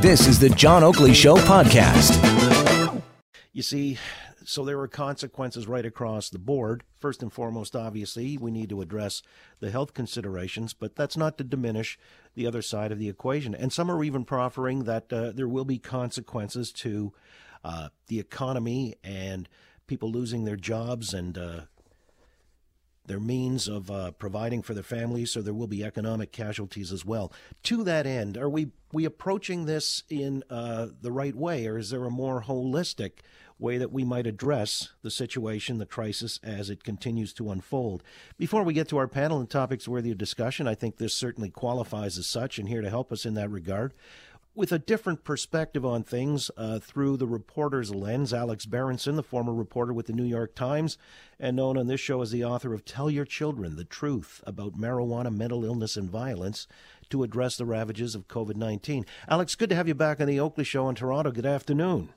[0.00, 3.02] This is the John Oakley Show podcast.
[3.52, 3.98] You see,
[4.44, 6.84] so there are consequences right across the board.
[6.98, 9.22] First and foremost, obviously, we need to address
[9.58, 11.98] the health considerations, but that's not to diminish
[12.34, 13.54] the other side of the equation.
[13.54, 17.12] And some are even proffering that uh, there will be consequences to
[17.64, 19.48] uh, the economy and
[19.86, 21.60] people losing their jobs and uh,
[23.06, 27.04] their means of uh, providing for their families, so there will be economic casualties as
[27.04, 27.32] well.
[27.64, 31.90] To that end, are we we approaching this in uh, the right way, or is
[31.90, 33.18] there a more holistic
[33.58, 38.02] way that we might address the situation, the crisis, as it continues to unfold?
[38.38, 41.50] Before we get to our panel and topics worthy of discussion, I think this certainly
[41.50, 43.92] qualifies as such, and here to help us in that regard
[44.56, 48.32] with a different perspective on things uh, through the reporter's lens.
[48.32, 50.96] Alex Berenson, the former reporter with the New York Times,
[51.38, 54.78] and known on this show as the author of Tell Your Children the Truth About
[54.78, 56.66] Marijuana, Mental Illness, and Violence
[57.10, 59.04] to address the ravages of COVID 19.
[59.28, 61.30] Alex, good to have you back on the Oakley Show in Toronto.
[61.30, 62.08] Good afternoon.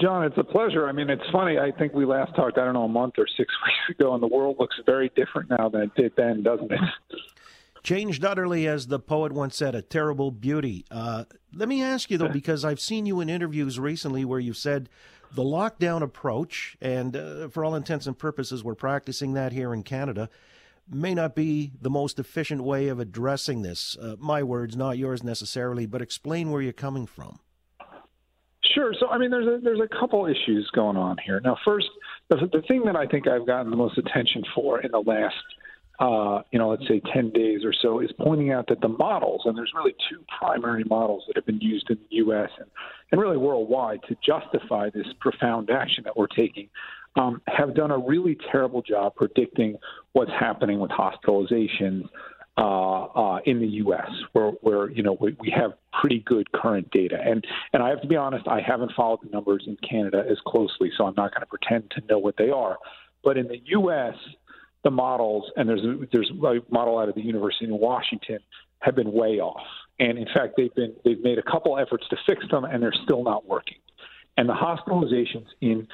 [0.00, 0.88] John, it's a pleasure.
[0.88, 1.58] I mean, it's funny.
[1.58, 4.22] I think we last talked, I don't know, a month or six weeks ago, and
[4.22, 6.80] the world looks very different now than it did then, doesn't it?
[7.82, 10.84] Changed utterly, as the poet once said, a terrible beauty.
[10.90, 14.56] Uh, let me ask you, though, because I've seen you in interviews recently where you've
[14.56, 14.88] said
[15.34, 19.82] the lockdown approach, and uh, for all intents and purposes, we're practicing that here in
[19.82, 20.28] Canada,
[20.88, 23.96] may not be the most efficient way of addressing this.
[23.96, 27.40] Uh, my words, not yours necessarily, but explain where you're coming from.
[28.74, 28.94] Sure.
[28.98, 31.40] So, I mean, there's a, there's a couple issues going on here.
[31.40, 31.88] Now, first,
[32.30, 35.34] the, the thing that I think I've gotten the most attention for in the last
[36.02, 39.42] uh, you know, let's say 10 days or so, is pointing out that the models,
[39.44, 42.50] and there's really two primary models that have been used in the U.S.
[42.58, 42.68] and,
[43.12, 46.68] and really worldwide to justify this profound action that we're taking,
[47.14, 49.76] um, have done a really terrible job predicting
[50.12, 52.08] what's happening with hospitalizations
[52.58, 56.90] uh, uh, in the U.S., where, where you know we, we have pretty good current
[56.90, 57.16] data.
[57.24, 60.38] And and I have to be honest, I haven't followed the numbers in Canada as
[60.46, 62.78] closely, so I'm not going to pretend to know what they are.
[63.22, 64.14] But in the U.S.,
[64.84, 65.82] the models, and there's
[66.12, 68.38] there's a model out of the University of Washington,
[68.80, 69.66] have been way off.
[69.98, 72.94] And in fact, they've been they've made a couple efforts to fix them, and they're
[73.04, 73.78] still not working.
[74.36, 75.86] And the hospitalizations in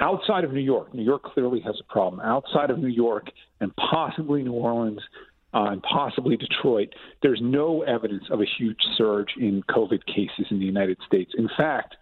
[0.00, 2.20] outside of New York, New York clearly has a problem.
[2.20, 3.28] Outside of New York
[3.60, 5.00] and possibly New Orleans
[5.54, 6.88] uh, and possibly Detroit,
[7.22, 11.32] there's no evidence of a huge surge in COVID cases in the United States.
[11.38, 11.94] In fact,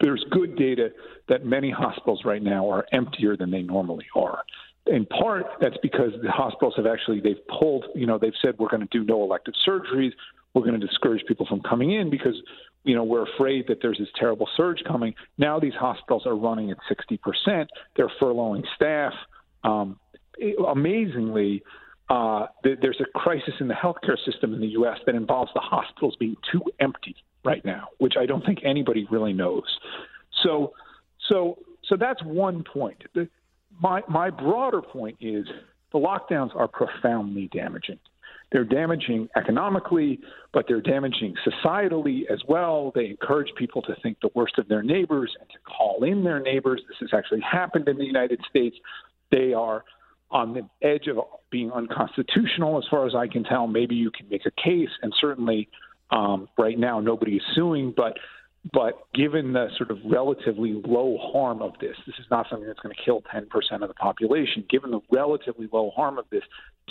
[0.00, 0.90] there's good data
[1.28, 4.42] that many hospitals right now are emptier than they normally are
[4.86, 8.68] in part that's because the hospitals have actually they've pulled you know they've said we're
[8.68, 10.12] going to do no elective surgeries
[10.54, 12.34] we're going to discourage people from coming in because
[12.84, 16.70] you know we're afraid that there's this terrible surge coming now these hospitals are running
[16.70, 19.12] at 60% they're furloughing staff
[19.64, 19.98] um,
[20.66, 21.62] amazingly
[22.10, 24.98] uh, there's a crisis in the healthcare system in the U.S.
[25.06, 27.14] that involves the hospitals being too empty
[27.44, 29.62] right now, which I don't think anybody really knows.
[30.42, 30.72] So,
[31.28, 33.04] so, so that's one point.
[33.14, 33.28] The,
[33.80, 35.46] my my broader point is
[35.92, 37.98] the lockdowns are profoundly damaging.
[38.52, 40.20] They're damaging economically,
[40.52, 42.90] but they're damaging societally as well.
[42.94, 46.40] They encourage people to think the worst of their neighbors and to call in their
[46.40, 46.82] neighbors.
[46.88, 48.76] This has actually happened in the United States.
[49.30, 49.84] They are
[50.32, 51.18] on the edge of
[51.50, 53.66] being unconstitutional, as far as I can tell.
[53.66, 55.68] Maybe you can make a case, and certainly
[56.10, 58.16] um, right now nobody is suing, but
[58.72, 62.80] but given the sort of relatively low harm of this, this is not something that's
[62.80, 63.46] going to kill 10%
[63.82, 64.64] of the population.
[64.68, 66.42] Given the relatively low harm of this,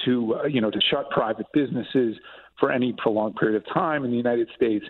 [0.06, 2.16] to uh, you know to shut private businesses
[2.60, 4.86] for any prolonged period of time in the United States,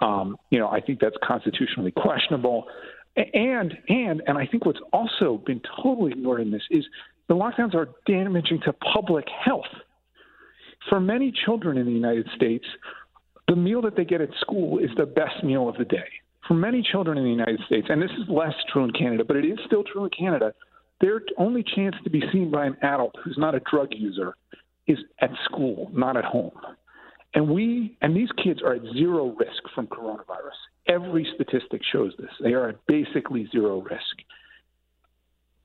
[0.00, 2.64] um, you know I think that's constitutionally questionable.
[3.16, 6.84] And and and I think what's also been totally ignored in this is
[7.28, 9.62] the lockdowns are damaging to public health.
[10.88, 12.64] For many children in the United States,
[13.46, 16.08] the meal that they get at school is the best meal of the day
[16.46, 19.36] for many children in the United States, and this is less true in Canada, but
[19.36, 20.54] it is still true in Canada,
[21.00, 24.36] their only chance to be seen by an adult who's not a drug user
[24.86, 26.52] is at school, not at home.
[27.34, 30.54] And we and these kids are at zero risk from coronavirus.
[30.86, 32.30] Every statistic shows this.
[32.40, 34.16] They are at basically zero risk.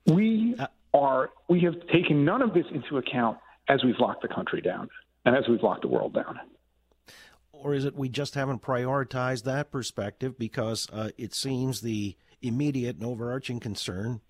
[0.06, 3.38] We uh, are we have taken none of this into account
[3.68, 4.88] as we've locked the country down
[5.24, 6.40] and as we've locked the world down
[7.62, 12.96] or is it we just haven't prioritized that perspective because uh, it seems the immediate
[12.96, 14.20] and overarching concern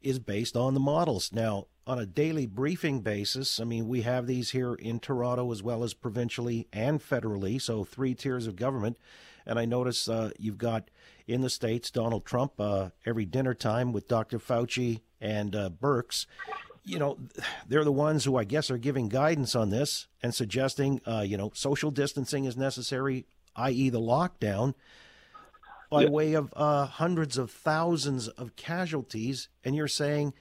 [0.00, 1.30] is based on the models.
[1.32, 5.62] Now, on a daily briefing basis, I mean, we have these here in Toronto as
[5.62, 8.98] well as provincially and federally, so three tiers of government.
[9.46, 10.90] And I notice uh, you've got
[11.26, 14.38] in the States Donald Trump uh, every dinner time with Dr.
[14.38, 16.26] Fauci and uh, Birx
[16.84, 17.18] you know,
[17.68, 21.36] they're the ones who I guess are giving guidance on this and suggesting, uh, you
[21.36, 23.26] know, social distancing is necessary.
[23.56, 24.74] i.e., the lockdown,
[25.90, 26.10] by yeah.
[26.10, 29.48] way of uh, hundreds of thousands of casualties.
[29.64, 30.32] And you're saying,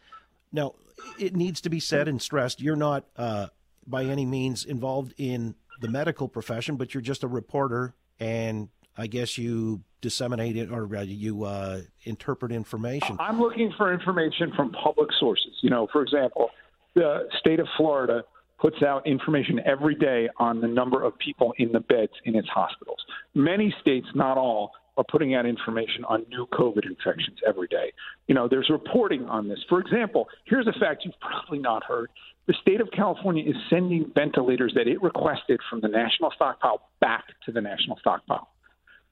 [0.52, 0.76] now,
[1.20, 3.48] it needs to be said and stressed, you're not uh,
[3.88, 9.08] by any means involved in the medical profession, but you're just a reporter, and I
[9.08, 13.18] guess you disseminate it or uh, you uh, interpret information.
[13.20, 15.54] I'm looking for information from public sources.
[15.62, 16.50] You know, for example,
[16.96, 18.24] the state of Florida
[18.60, 22.48] puts out information every day on the number of people in the beds in its
[22.50, 23.00] hospitals.
[23.34, 27.92] Many states, not all, are putting out information on new COVID infections every day.
[28.28, 29.60] You know, there's reporting on this.
[29.70, 32.10] For example, here's a fact you've probably not heard.
[32.48, 37.24] The state of California is sending ventilators that it requested from the national stockpile back
[37.46, 38.50] to the national stockpile.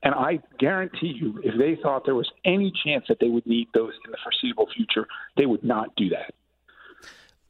[0.01, 3.67] And I guarantee you, if they thought there was any chance that they would need
[3.73, 6.33] those in the foreseeable future, they would not do that.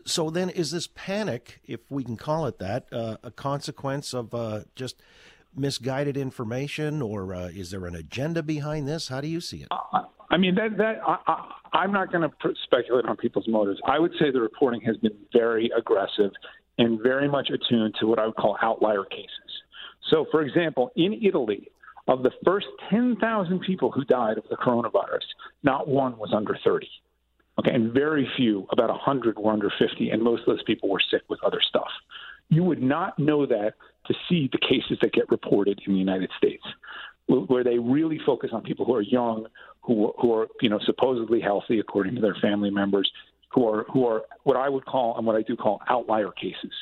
[0.05, 4.33] So then, is this panic, if we can call it that, uh, a consequence of
[4.33, 4.95] uh, just
[5.55, 9.09] misguided information, or uh, is there an agenda behind this?
[9.09, 9.67] How do you see it?
[9.69, 11.01] Uh, I mean, that that
[11.73, 13.79] I, am not going to speculate on people's motives.
[13.85, 16.31] I would say the reporting has been very aggressive
[16.77, 19.29] and very much attuned to what I would call outlier cases.
[20.09, 21.69] So, for example, in Italy,
[22.09, 25.23] of the first 10,000 people who died of the coronavirus,
[25.61, 26.89] not one was under 30.
[27.59, 31.01] Okay, and very few, about 100 were under 50, and most of those people were
[31.11, 31.89] sick with other stuff.
[32.49, 33.73] You would not know that
[34.07, 36.63] to see the cases that get reported in the United States,
[37.27, 39.45] where they really focus on people who are young,
[39.81, 43.11] who who are you know supposedly healthy according to their family members,
[43.49, 46.73] who are who are what I would call and what I do call outlier cases.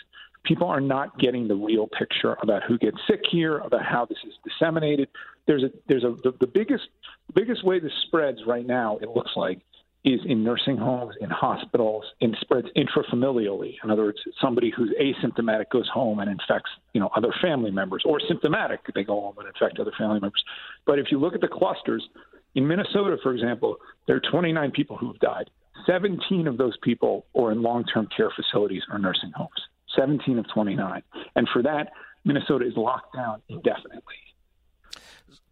[0.48, 4.20] People are not getting the real picture about who gets sick here, about how this
[4.26, 5.10] is disseminated.
[5.46, 6.88] There's a there's a the, the biggest
[7.34, 8.98] biggest way this spreads right now.
[9.02, 9.62] It looks like
[10.06, 13.76] is in nursing homes, in hospitals, and spreads intrafamilially.
[13.84, 18.04] In other words, somebody who's asymptomatic goes home and infects, you know, other family members,
[18.06, 20.44] or symptomatic, they go home and infect other family members.
[20.86, 22.08] But if you look at the clusters,
[22.56, 25.50] in Minnesota, for example, there are 29 people who have died.
[25.86, 29.52] 17 of those people are in long-term care facilities or nursing homes.
[29.98, 31.02] 17 of 29.
[31.36, 31.92] And for that,
[32.26, 34.16] Minnesota is locked down indefinitely.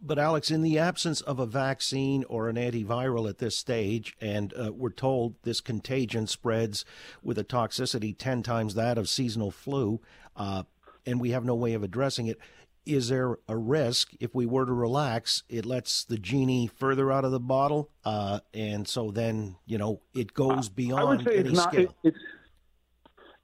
[0.02, 4.54] But, Alex, in the absence of a vaccine or an antiviral at this stage, and
[4.54, 6.86] uh, we're told this contagion spreads
[7.24, 10.00] with a toxicity 10 times that of seasonal flu,
[10.36, 10.64] uh,
[11.08, 12.38] and we have no way of addressing it,
[12.86, 17.26] is there a risk if we were to relax, it lets the genie further out
[17.26, 17.90] of the bottle?
[18.04, 21.74] Uh, and so then, you know, it goes beyond I would say any it's not,
[21.74, 22.18] it, it's,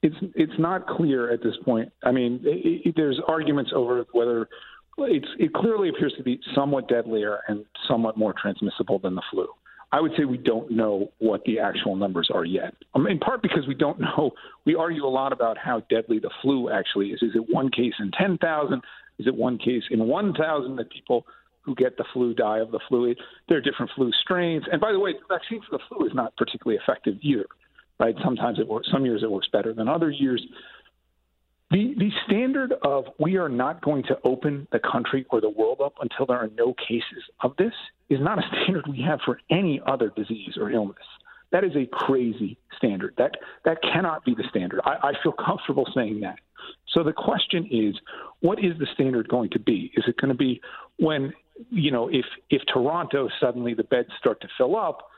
[0.01, 1.92] it's, it's not clear at this point.
[2.03, 4.48] I mean, it, it, there's arguments over whether
[4.98, 9.48] it's, it clearly appears to be somewhat deadlier and somewhat more transmissible than the flu.
[9.94, 12.74] I would say we don't know what the actual numbers are yet.
[12.95, 14.31] Um, in part because we don't know.
[14.65, 17.21] We argue a lot about how deadly the flu actually is.
[17.21, 18.81] Is it one case in 10,000?
[19.19, 21.25] Is it one case in 1,000 that people
[21.62, 23.13] who get the flu die of the flu?
[23.50, 24.63] There are different flu strains.
[24.71, 27.45] And by the way, the vaccine for the flu is not particularly effective either.
[28.01, 28.15] Right?
[28.24, 28.89] Sometimes it works.
[28.92, 30.44] Some years it works better than other years.
[31.69, 35.80] The, the standard of we are not going to open the country or the world
[35.80, 37.74] up until there are no cases of this
[38.09, 40.98] is not a standard we have for any other disease or illness.
[41.51, 43.13] That is a crazy standard.
[43.18, 44.81] That that cannot be the standard.
[44.83, 46.39] I, I feel comfortable saying that.
[46.94, 47.95] So the question is,
[48.39, 49.92] what is the standard going to be?
[49.95, 50.59] Is it going to be
[50.97, 51.33] when
[51.69, 55.09] you know if if Toronto suddenly the beds start to fill up,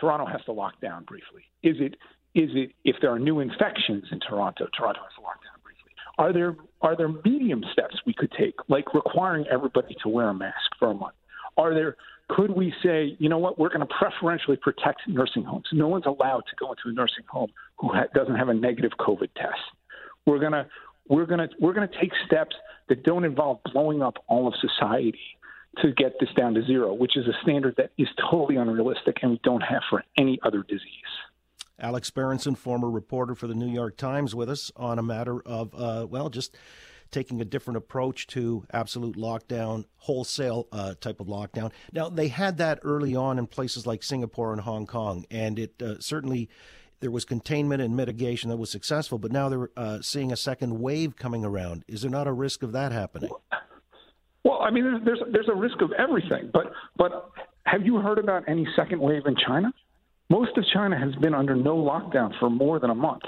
[0.00, 1.44] Toronto has to lock down briefly?
[1.62, 1.96] Is it
[2.34, 5.54] is it if there are new infections in Toronto, Toronto has to lock down?
[6.16, 10.34] Are there are there medium steps we could take, like requiring everybody to wear a
[10.34, 11.14] mask for a month?
[11.56, 11.96] Are there
[12.28, 15.66] could we say, you know what, we're going to preferentially protect nursing homes?
[15.72, 18.92] No one's allowed to go into a nursing home who ha- doesn't have a negative
[18.98, 19.60] COVID test.
[20.24, 20.66] We're going to
[21.08, 22.56] we're going to we're going to take steps
[22.88, 25.18] that don't involve blowing up all of society
[25.82, 29.32] to get this down to zero, which is a standard that is totally unrealistic and
[29.32, 31.12] we don't have for any other disease.
[31.78, 35.74] Alex Berenson, former reporter for the New York Times, with us on a matter of,
[35.74, 36.56] uh, well, just
[37.10, 41.70] taking a different approach to absolute lockdown, wholesale uh, type of lockdown.
[41.92, 45.80] Now, they had that early on in places like Singapore and Hong Kong, and it
[45.80, 46.48] uh, certainly
[47.00, 50.80] there was containment and mitigation that was successful, but now they're uh, seeing a second
[50.80, 51.84] wave coming around.
[51.86, 53.30] Is there not a risk of that happening?
[54.42, 57.30] Well, I mean, there's there's a risk of everything, but but
[57.64, 59.72] have you heard about any second wave in China?
[60.34, 63.22] Most of China has been under no lockdown for more than a month.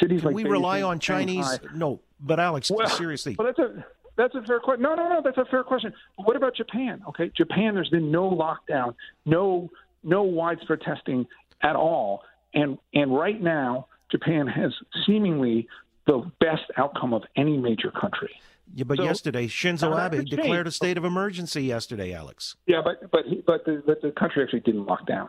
[0.00, 1.46] Cities Can like we Beijing, rely on Chinese?
[1.46, 3.36] Shanghai, no, but Alex, well, seriously.
[3.38, 3.84] Well, that's a
[4.16, 4.82] that's a fair question.
[4.82, 5.92] No, no, no, that's a fair question.
[6.16, 7.00] But what about Japan?
[7.10, 9.70] Okay, Japan, there's been no lockdown, no
[10.02, 11.26] no widespread testing
[11.62, 14.72] at all, and and right now Japan has
[15.06, 15.68] seemingly
[16.08, 18.30] the best outcome of any major country.
[18.74, 22.56] Yeah, but So- yesterday Shinzo Now, Abe declared a state of emergency yesterday, Alex.
[22.66, 25.28] Yeah, but but he- but the, but the country actually didn't lock down.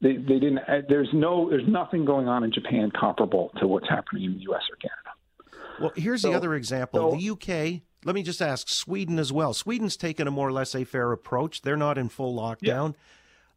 [0.00, 0.58] They they didn't.
[0.58, 4.40] uh, There's no there's nothing going on in Japan comparable to what's happening in the
[4.42, 4.62] U.S.
[4.70, 5.60] or Canada.
[5.80, 7.12] Well, here's the other example.
[7.12, 9.52] so- the UK, let me just ask Sweden as well.
[9.54, 11.62] Sweden's taken a more laissez faire approach.
[11.62, 12.94] They're not in full lockdown.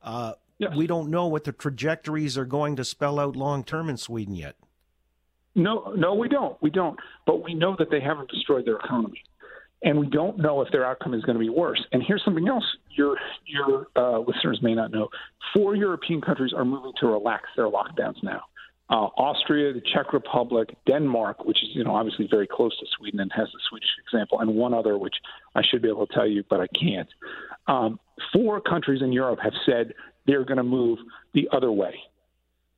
[0.01, 0.71] Uh, Yes.
[0.77, 4.35] We don't know what the trajectories are going to spell out long term in Sweden
[4.35, 4.55] yet.
[5.55, 6.61] No, no, we don't.
[6.61, 6.97] We don't.
[7.25, 9.21] But we know that they haven't destroyed their economy,
[9.83, 11.83] and we don't know if their outcome is going to be worse.
[11.91, 15.09] And here's something else: your your uh, listeners may not know.
[15.53, 18.43] Four European countries are moving to relax their lockdowns now.
[18.89, 23.19] Uh, Austria, the Czech Republic, Denmark, which is you know obviously very close to Sweden
[23.19, 25.15] and has the Swedish example, and one other which
[25.55, 27.09] I should be able to tell you, but I can't.
[27.67, 27.99] Um,
[28.31, 29.93] four countries in Europe have said
[30.25, 30.99] they're going to move
[31.33, 31.95] the other way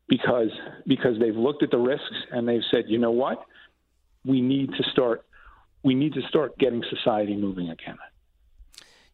[0.07, 0.49] because
[0.87, 3.45] because they've looked at the risks and they've said, you know what,
[4.23, 5.23] we need to start
[5.85, 7.97] we need to start getting society moving again.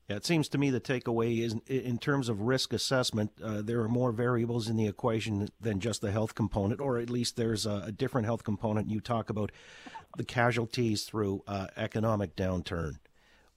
[0.07, 3.81] Yeah, it seems to me the takeaway is in terms of risk assessment, uh, there
[3.81, 7.65] are more variables in the equation than just the health component, or at least there's
[7.65, 8.89] a, a different health component.
[8.89, 9.51] You talk about
[10.17, 12.95] the casualties through uh, economic downturn,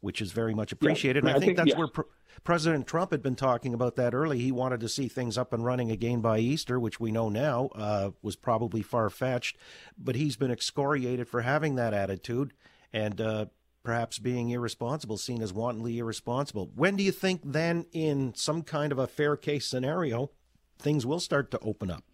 [0.01, 1.23] which is very much appreciated.
[1.23, 1.79] and I, I think, think- that's yes.
[1.79, 2.03] where Pr-
[2.43, 4.41] President Trump had been talking about that early.
[4.41, 7.69] He wanted to see things up and running again by Easter, which we know now
[7.77, 9.57] uh, was probably far fetched.
[9.97, 12.53] But he's been excoriated for having that attitude
[12.95, 13.47] and uh,
[13.83, 16.71] perhaps being irresponsible, seen as wantonly irresponsible.
[16.75, 20.31] When do you think then, in some kind of a fair case scenario,
[20.79, 22.05] things will start to open up?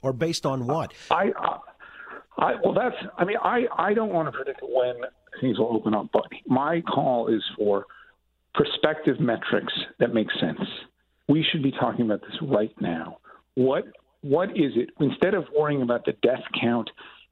[0.00, 0.94] Or based on what?
[1.10, 1.58] I, I,
[2.38, 2.96] I well, that's.
[3.18, 4.94] I mean, I, I don't want to predict when
[5.40, 7.84] things will open up, but my call is for
[8.54, 10.60] prospective metrics that make sense.
[11.28, 13.18] We should be talking about this right now.
[13.56, 13.84] What
[14.20, 14.90] what is it?
[15.00, 16.88] Instead of worrying about the death count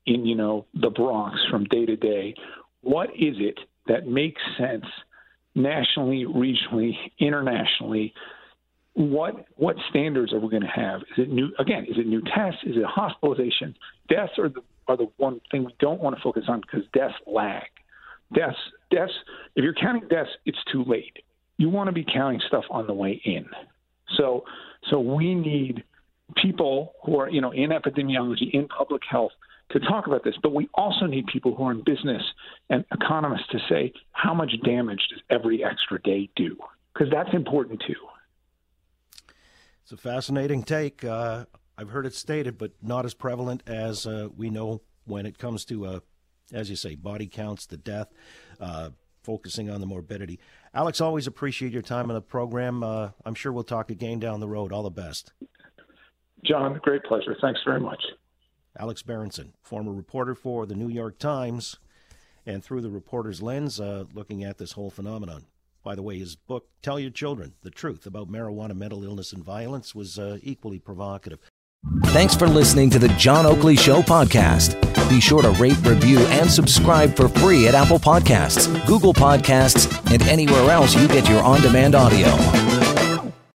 [0.06, 2.34] in you know the Bronx from day to day,
[2.82, 4.84] what is it that makes sense
[5.54, 8.12] nationally, regionally, internationally?
[8.96, 11.02] what what standards are we going to have?
[11.02, 11.84] Is it new again?
[11.84, 12.60] Is it new tests?
[12.64, 13.74] Is it hospitalization?
[14.08, 17.14] Deaths are the are the one thing we don't want to focus on because deaths
[17.26, 17.64] lag.
[18.34, 18.56] Deaths
[18.90, 19.12] deaths.
[19.54, 21.18] If you're counting deaths, it's too late.
[21.58, 23.44] You want to be counting stuff on the way in.
[24.16, 24.44] So
[24.90, 25.84] so we need
[26.42, 29.32] people who are you know in epidemiology, in public health
[29.70, 32.22] to talk about this, but we also need people who are in business
[32.70, 36.56] and economists to say how much damage does every extra day do?
[36.92, 37.94] Because that's important too.
[39.82, 41.04] It's a fascinating take.
[41.04, 41.46] Uh,
[41.78, 45.64] I've heard it stated, but not as prevalent as uh, we know when it comes
[45.66, 46.00] to, uh,
[46.52, 48.08] as you say, body counts, the death,
[48.60, 48.90] uh,
[49.22, 50.38] focusing on the morbidity.
[50.74, 52.82] Alex, always appreciate your time on the program.
[52.82, 54.72] Uh, I'm sure we'll talk again down the road.
[54.72, 55.32] All the best.
[56.44, 57.36] John, great pleasure.
[57.40, 58.02] Thanks very much.
[58.78, 61.78] Alex Berenson, former reporter for the New York Times,
[62.44, 65.46] and through the reporter's lens, uh, looking at this whole phenomenon.
[65.82, 69.44] By the way, his book, Tell Your Children the Truth About Marijuana, Mental Illness, and
[69.44, 71.38] Violence, was uh, equally provocative.
[72.06, 74.80] Thanks for listening to the John Oakley Show podcast.
[75.08, 80.22] Be sure to rate, review, and subscribe for free at Apple Podcasts, Google Podcasts, and
[80.22, 82.75] anywhere else you get your on demand audio.